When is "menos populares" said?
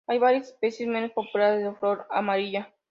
0.89-1.63